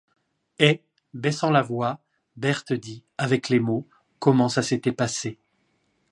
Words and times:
Et, 0.57 0.81
baissant 1.13 1.51
la 1.51 1.61
voix, 1.61 2.01
Berthe 2.35 2.73
dit, 2.73 3.03
avec 3.19 3.49
les 3.49 3.59
mots, 3.59 3.87
comment 4.17 4.49
ça 4.49 4.63
s’était 4.63 4.91
passé. 4.93 5.37